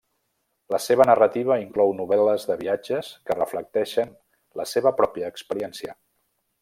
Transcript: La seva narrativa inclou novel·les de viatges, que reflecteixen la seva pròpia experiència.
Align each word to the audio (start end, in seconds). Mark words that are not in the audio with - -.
La 0.75 0.77
seva 0.85 1.05
narrativa 1.09 1.57
inclou 1.63 1.93
novel·les 1.99 2.45
de 2.51 2.55
viatges, 2.63 3.11
que 3.29 3.37
reflecteixen 3.39 4.17
la 4.63 4.67
seva 4.73 4.95
pròpia 5.03 5.31
experiència. 5.35 5.97